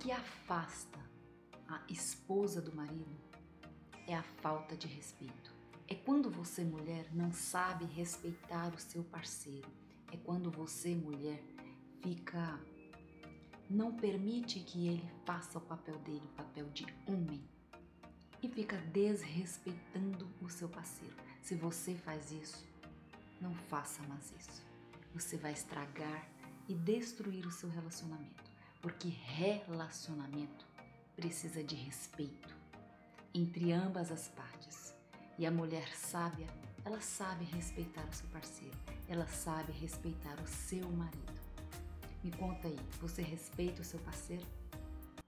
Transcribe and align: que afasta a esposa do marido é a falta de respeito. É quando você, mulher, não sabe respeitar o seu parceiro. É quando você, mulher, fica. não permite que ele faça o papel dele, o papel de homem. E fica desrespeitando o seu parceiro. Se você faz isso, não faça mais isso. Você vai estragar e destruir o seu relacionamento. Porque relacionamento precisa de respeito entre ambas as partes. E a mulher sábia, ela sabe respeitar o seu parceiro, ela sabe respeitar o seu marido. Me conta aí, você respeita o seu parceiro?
que 0.00 0.10
afasta 0.10 0.98
a 1.68 1.78
esposa 1.86 2.62
do 2.62 2.74
marido 2.74 3.20
é 4.06 4.16
a 4.16 4.22
falta 4.22 4.74
de 4.74 4.86
respeito. 4.86 5.54
É 5.86 5.94
quando 5.94 6.30
você, 6.30 6.64
mulher, 6.64 7.06
não 7.12 7.30
sabe 7.30 7.84
respeitar 7.84 8.74
o 8.74 8.80
seu 8.80 9.04
parceiro. 9.04 9.68
É 10.10 10.16
quando 10.16 10.50
você, 10.50 10.94
mulher, 10.94 11.42
fica. 12.02 12.58
não 13.68 13.94
permite 13.94 14.60
que 14.60 14.88
ele 14.88 15.08
faça 15.26 15.58
o 15.58 15.60
papel 15.60 15.98
dele, 15.98 16.24
o 16.24 16.36
papel 16.36 16.70
de 16.70 16.86
homem. 17.06 17.44
E 18.42 18.48
fica 18.48 18.78
desrespeitando 18.78 20.26
o 20.40 20.48
seu 20.48 20.68
parceiro. 20.68 21.14
Se 21.42 21.54
você 21.54 21.94
faz 21.94 22.32
isso, 22.32 22.66
não 23.38 23.54
faça 23.54 24.02
mais 24.04 24.32
isso. 24.32 24.62
Você 25.12 25.36
vai 25.36 25.52
estragar 25.52 26.26
e 26.66 26.74
destruir 26.74 27.46
o 27.46 27.52
seu 27.52 27.68
relacionamento. 27.68 28.49
Porque 28.80 29.08
relacionamento 29.08 30.66
precisa 31.14 31.62
de 31.62 31.74
respeito 31.74 32.54
entre 33.34 33.72
ambas 33.72 34.10
as 34.10 34.28
partes. 34.28 34.94
E 35.38 35.46
a 35.46 35.50
mulher 35.50 35.88
sábia, 35.94 36.46
ela 36.84 37.00
sabe 37.00 37.44
respeitar 37.44 38.04
o 38.04 38.12
seu 38.12 38.28
parceiro, 38.28 38.76
ela 39.08 39.26
sabe 39.26 39.72
respeitar 39.72 40.38
o 40.42 40.46
seu 40.46 40.88
marido. 40.90 41.40
Me 42.22 42.30
conta 42.30 42.68
aí, 42.68 42.78
você 43.00 43.22
respeita 43.22 43.80
o 43.80 43.84
seu 43.84 43.98
parceiro? 44.00 44.44